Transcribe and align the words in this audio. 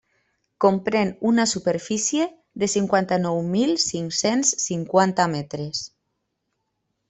Comprèn 0.63 1.11
una 1.31 1.45
superfície 1.51 2.25
de 2.63 2.69
cinquanta-nou 2.75 3.43
mil 3.53 3.77
cinc-cents 3.85 4.57
cinquanta 4.67 5.29
metres. 5.39 5.87